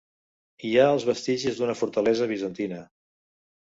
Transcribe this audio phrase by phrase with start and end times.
[0.69, 2.85] Hi ha els vestigis d'una fortalesa bizantina.